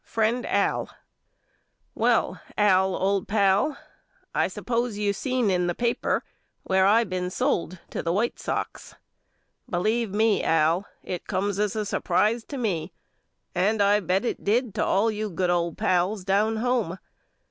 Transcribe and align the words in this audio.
FRIEND 0.03 0.47
AL: 0.47 0.89
Well, 1.93 2.41
Al 2.57 2.95
old 2.95 3.27
pal 3.27 3.77
I 4.33 4.47
suppose 4.47 4.97
you 4.97 5.13
seen 5.13 5.51
in 5.51 5.67
'he 5.67 5.73
paper 5.75 6.23
where 6.63 6.87
I 6.87 7.03
been 7.03 7.29
sold 7.29 7.77
to 7.91 8.01
the 8.01 8.11
White 8.11 8.39
Sox. 8.39 8.95
Jbklieve 9.71 10.09
me 10.09 10.43
Al 10.43 10.87
it 11.03 11.27
comes 11.27 11.59
as 11.59 11.75
a 11.75 11.85
sur 11.85 11.99
prise 12.01 12.43
to 12.45 12.57
me 12.57 12.91
and 13.53 13.79
I 13.79 13.99
bet 13.99 14.25
it 14.25 14.43
did 14.43 14.73
to 14.73 14.83
all 14.83 15.11
you 15.11 15.29
good 15.29 15.51
old 15.51 15.77
pals 15.77 16.23
down 16.23 16.55
home. 16.55 16.97